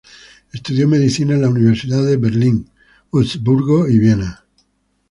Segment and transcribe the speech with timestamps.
[0.51, 2.67] Estudió Medicina en las universidades de Berlín,
[3.11, 4.43] Wurzburgo y Viena.